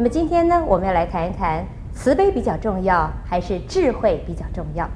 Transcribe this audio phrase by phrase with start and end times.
[0.00, 1.62] 那么今天呢，我们要来谈一谈
[1.92, 4.88] 慈悲比较重要，还是智慧比较重要？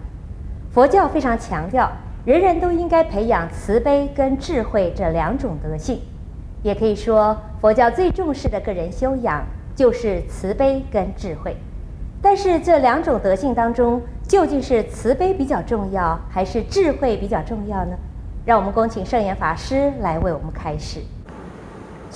[0.72, 1.92] 佛教非常强调，
[2.24, 6.00] 人人都应该培养慈悲跟智慧这两种德性。
[6.62, 9.44] 也可以说，佛教最重视的个人修养
[9.76, 11.54] 就是慈悲跟智慧。
[12.22, 17.94] 但是这两种德性当中，究竟是慈悲比较重要，还是智慧比较重要呢？
[18.46, 21.00] 让我们恭请圣严法师来为我们开始。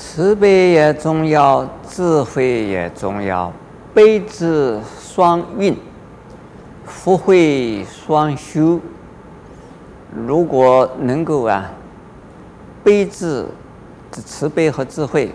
[0.00, 3.52] 慈悲也重要，智慧也重要，
[3.92, 5.76] 悲智双运。
[6.86, 8.78] 福慧双修，
[10.14, 11.68] 如果能够啊，
[12.84, 13.44] 悲智、
[14.12, 15.32] 慈悲和智慧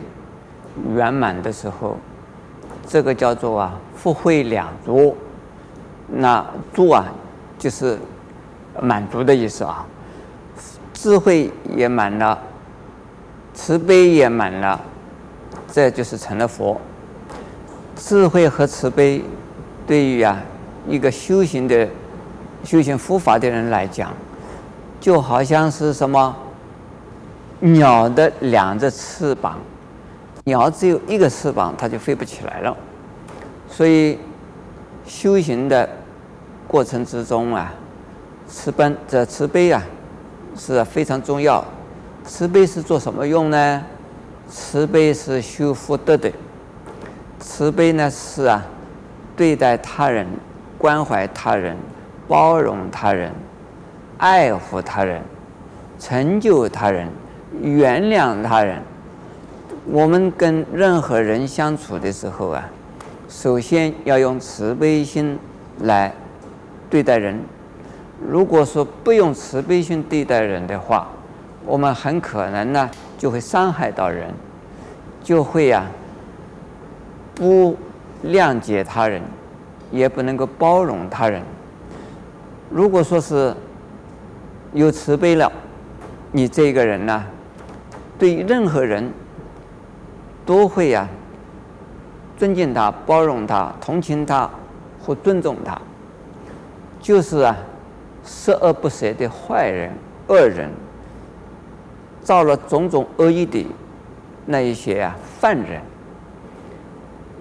[0.95, 1.97] 圆满的时候，
[2.87, 5.13] 这个叫做啊，福慧两足。
[6.07, 7.05] 那足啊，
[7.59, 7.99] 就是
[8.81, 9.85] 满足的意思啊。
[10.93, 12.39] 智慧也满了，
[13.53, 14.79] 慈悲也满了，
[15.71, 16.79] 这就是成了佛。
[17.95, 19.23] 智慧和慈悲，
[19.87, 20.41] 对于啊。
[20.85, 21.87] 一个修行的、
[22.65, 24.11] 修行佛法的人来讲，
[24.99, 26.35] 就好像是什么
[27.61, 29.57] 鸟的两只翅膀，
[30.43, 32.75] 鸟只有一个翅膀，它就飞不起来了。
[33.69, 34.19] 所以
[35.07, 35.87] 修行的
[36.67, 37.73] 过程之中啊，
[38.45, 39.81] 慈悲这慈悲啊
[40.57, 41.63] 是非常重要。
[42.25, 43.83] 慈悲是做什么用呢？
[44.49, 46.31] 慈悲是修福德的。
[47.39, 48.63] 慈悲呢是啊，
[49.35, 50.27] 对待他人。
[50.77, 51.77] 关怀他人，
[52.27, 53.31] 包容他人，
[54.17, 55.21] 爱护他人，
[55.97, 57.07] 成就他人，
[57.61, 58.81] 原谅他人。
[59.85, 62.69] 我们跟任何人相处的时候啊，
[63.29, 65.39] 首先要用慈悲心
[65.79, 66.13] 来
[66.89, 67.39] 对待人。
[68.27, 71.07] 如果说不用慈悲心对待人的话，
[71.65, 74.33] 我们很可能呢就会伤害到人，
[75.21, 75.87] 就会呀、啊、
[77.35, 77.77] 不
[78.25, 79.21] 谅解他人。
[79.91, 81.39] 也不能够包容他人。
[82.71, 83.55] 如果说是
[84.73, 85.51] 有慈悲了，
[86.31, 87.23] 你这个人呢，
[88.17, 89.11] 对任何人
[90.47, 91.09] 都会呀、啊、
[92.39, 94.49] 尊敬他、包容他、同情他
[94.99, 95.79] 或尊重他。
[96.99, 97.55] 就是啊，
[98.25, 99.91] 十恶不赦的坏人、
[100.27, 100.71] 恶人，
[102.23, 103.65] 造了种种恶意的
[104.45, 105.81] 那一些啊犯人，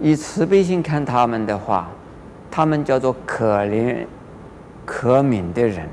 [0.01, 1.89] 以慈悲心看他们的话。
[2.55, 4.05] 他们叫做可怜、
[4.85, 5.89] 可悯的人，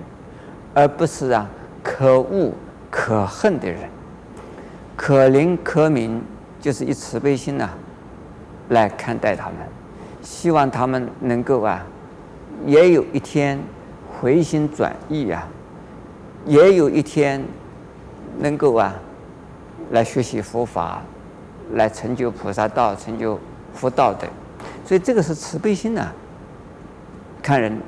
[0.74, 1.50] 而不是啊
[1.82, 2.52] 可恶、
[2.92, 3.90] 可恨的人。
[4.98, 6.20] 可怜可悯，
[6.60, 7.78] 就是以慈悲心呐、啊、
[8.68, 9.56] 来看待他们，
[10.22, 11.82] 希望他们能够啊，
[12.66, 13.58] 也有一天
[14.20, 15.48] 回心转意啊，
[16.46, 17.42] 也有一天
[18.40, 18.96] 能够啊
[19.92, 21.02] 来学习佛法，
[21.74, 23.40] 来成就菩萨道、成就
[23.74, 24.28] 佛道的。
[24.86, 26.12] 所以这个是慈悲心呐、
[27.42, 27.80] 看人，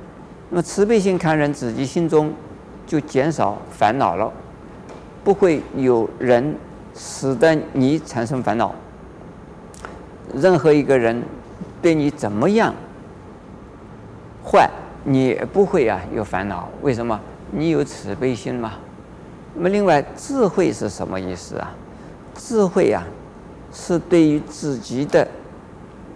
[0.50, 2.34] 那么慈悲心看人，自己心中
[2.85, 4.31] 就减少烦恼了，
[5.23, 6.56] 不会有人
[6.94, 8.73] 使得你产生烦恼。
[10.33, 11.22] 任何一个人
[11.81, 12.73] 对你怎么样
[14.45, 14.69] 坏，
[15.03, 16.69] 你也不会啊有烦恼。
[16.81, 17.19] 为什么？
[17.51, 18.73] 你有慈悲心嘛。
[19.53, 21.75] 那么另外，智慧是什么意思啊？
[22.34, 23.03] 智慧啊，
[23.73, 25.28] 是对于自己的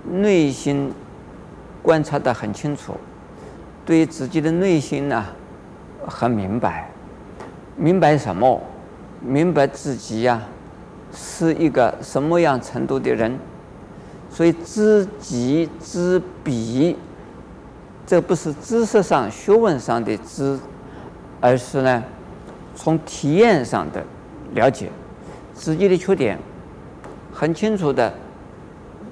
[0.09, 0.91] 内心
[1.81, 2.93] 观察得很清楚。
[3.85, 5.23] 对自己的内心呢，
[6.07, 6.89] 很明白，
[7.75, 8.61] 明白什么？
[9.21, 10.41] 明白自己呀，
[11.13, 13.37] 是一个什么样程度的人？
[14.29, 16.97] 所以知己知彼，
[18.07, 20.59] 这不是知识上、学问上的知，
[21.39, 22.03] 而是呢，
[22.75, 24.03] 从体验上的
[24.53, 24.89] 了解
[25.53, 26.37] 自己的缺点，
[27.33, 28.13] 很清楚的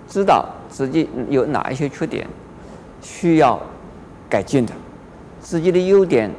[0.07, 2.27] 知道自己有哪一些缺点
[3.01, 3.59] 需要。
[4.29, 4.73] 改进的，
[5.39, 6.31] 自己的优点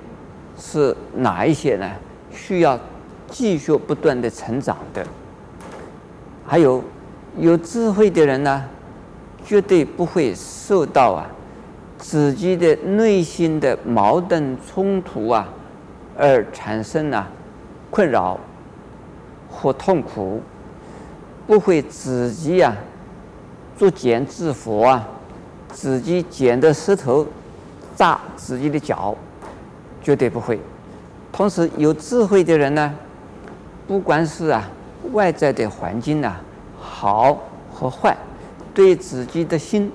[0.58, 1.88] 是哪一些呢？
[2.32, 2.76] 需要
[3.30, 5.06] 继续不断的成长的。
[6.44, 6.82] 还有
[7.38, 8.64] 有智慧的人呢，
[9.46, 11.30] 绝对不会受到啊
[11.96, 15.46] 自己的内心的矛盾冲突啊
[16.16, 17.28] 而产生了
[17.90, 18.38] 困扰
[19.50, 20.40] 或痛苦，
[21.46, 22.76] 不会自己啊
[23.76, 25.06] 作茧自缚啊，
[25.70, 27.26] 自己捡的石头。
[27.96, 29.14] 扎自己的脚，
[30.02, 30.58] 绝对不会。
[31.30, 32.92] 同时，有智慧的人呢，
[33.86, 34.68] 不管是啊
[35.12, 36.40] 外在的环境呐、啊，
[36.80, 37.38] 好
[37.72, 38.16] 和坏，
[38.74, 39.92] 对自己的心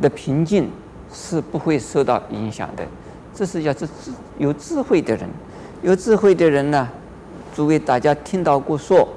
[0.00, 0.70] 的平静
[1.12, 2.82] 是不会受到影响的。
[3.38, 5.28] 这是叫做智有智慧的人。
[5.80, 6.88] 有智慧的人呢，
[7.54, 9.08] 诸位大家听到过说，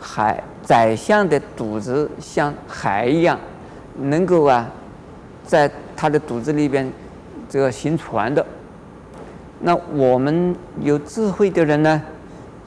[0.00, 3.36] 海宰相的肚子像海一样，
[3.98, 4.70] 能够啊，
[5.44, 6.88] 在他的肚子里边
[7.48, 8.46] 这个行船的。
[9.58, 12.00] 那我们有智慧的人呢，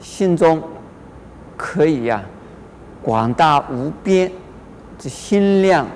[0.00, 0.62] 心中
[1.56, 2.28] 可以呀、啊，
[3.02, 4.30] 广大无边，
[4.98, 5.86] 这心量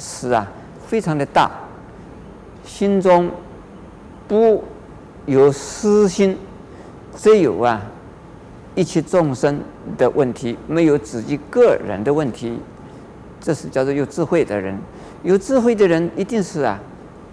[0.00, 0.44] 是啊，
[0.84, 1.48] 非常的大，
[2.64, 3.30] 心中
[4.26, 4.64] 不
[5.26, 6.36] 有私心，
[7.16, 7.82] 只有啊，
[8.74, 9.60] 一切众生
[9.96, 12.58] 的问题，没有自己个人的问题，
[13.40, 14.78] 这是叫做有智慧的人。
[15.22, 16.78] 有智慧的人一定是啊，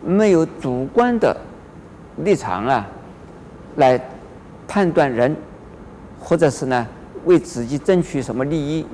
[0.06, 1.36] 没有主观的。
[2.26, 2.86] 立场啊，
[3.78, 3.98] 来
[4.68, 5.34] 判断人，
[6.20, 6.86] 或者是呢，
[7.24, 8.86] 为自己争取什么利益？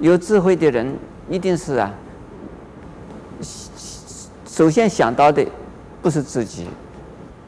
[0.00, 0.96] 有智慧的人
[1.28, 1.92] 一定是啊，
[4.46, 5.46] 首先想到的
[6.00, 6.66] 不是自己，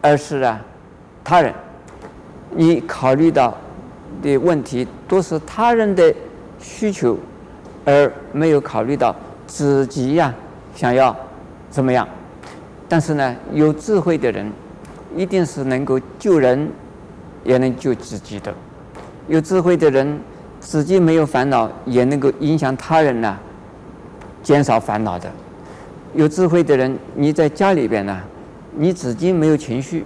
[0.04, 0.60] 而是啊
[1.24, 1.50] 他人。
[2.50, 3.56] 你考虑到
[4.22, 6.14] 的问题都是他人的
[6.58, 7.18] 需求，
[7.86, 9.16] 而没有考虑到
[9.46, 10.32] 自己呀、
[10.76, 11.16] 想要
[11.70, 12.06] 怎么样。
[12.86, 14.52] 但是呢，有智慧的人。
[15.16, 16.68] 一定是能够救人，
[17.44, 18.52] 也能救自己的。
[19.28, 20.18] 有智慧的人，
[20.58, 23.38] 自己没有烦恼，也能够影响他人呢，
[24.42, 25.30] 减少烦恼的。
[26.14, 28.20] 有智慧的人，你在家里边呢，
[28.76, 30.04] 你自己没有情绪，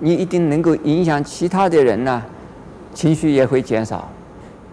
[0.00, 2.22] 你一定能够影响其他的人呢，
[2.94, 4.08] 情绪也会减少。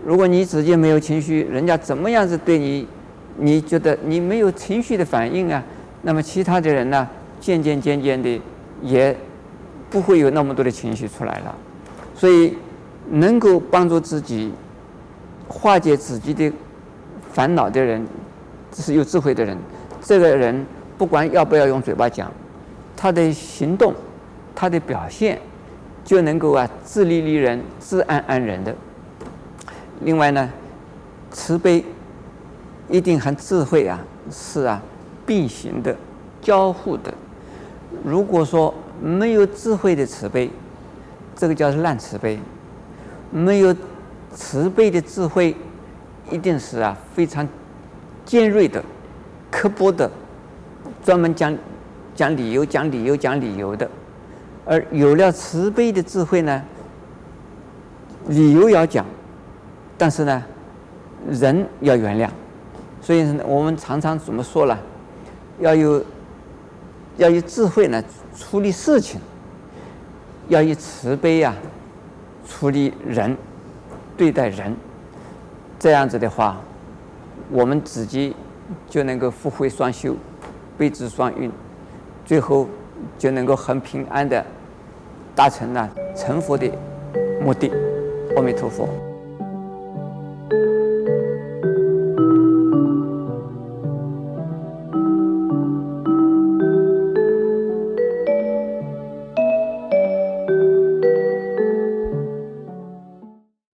[0.05, 2.87] 如果你自己没有情绪，人家怎么样子对你，
[3.37, 5.63] 你觉得你没有情绪的反应啊，
[6.01, 7.07] 那么其他的人呢，
[7.39, 8.41] 渐渐渐渐的
[8.81, 9.15] 也。
[9.89, 11.55] 不会有那么多的情绪出来了，
[12.15, 12.57] 所以
[13.11, 14.51] 能够帮助自己
[15.47, 16.51] 化解自己的
[17.31, 18.03] 烦恼的人，
[18.71, 19.55] 这是有智慧的人。
[20.01, 20.65] 这个人
[20.97, 22.31] 不管要不要用嘴巴讲，
[23.03, 23.93] 他的行动、
[24.55, 25.37] 他的表现
[26.05, 28.73] 就能够啊自利利人、自安安人的。
[30.05, 30.49] 另外呢，
[31.29, 31.83] 慈悲
[32.87, 33.99] 一定和智慧啊
[34.31, 34.81] 是啊
[35.25, 35.93] 并行的、
[36.41, 37.13] 交互的。
[38.05, 40.49] 如果说，没有智慧的慈悲，
[41.35, 42.37] 这个叫烂慈悲；
[43.31, 43.75] 没有
[44.33, 45.53] 慈悲的智慧，
[46.31, 47.45] 一定是啊非常
[48.23, 48.81] 尖锐的、
[49.51, 50.09] 刻薄的，
[51.03, 51.53] 专门讲
[52.15, 53.89] 讲理由、讲理由、讲理由的。
[54.65, 56.63] 而有了慈悲的智慧呢，
[58.27, 59.05] 理由要讲，
[59.97, 60.43] 但是呢，
[61.29, 62.29] 人要原谅。
[63.01, 64.79] 所以，我们常常怎么说了？
[65.59, 66.03] 要有
[67.17, 68.01] 要有智慧呢。
[68.35, 69.21] 处理事情
[70.47, 71.53] 要以慈悲呀、啊，
[72.47, 73.37] 处理人，
[74.17, 74.75] 对待人，
[75.77, 76.59] 这样子的话，
[77.51, 78.35] 我们自己
[78.89, 80.15] 就能够福慧双修，
[80.77, 81.51] 悲智双运，
[82.33, 82.67] 最后
[83.15, 84.43] 就能够很平安的
[85.35, 86.67] 达成了成佛的
[87.39, 87.71] 目的。
[88.35, 89.12] 阿弥陀佛。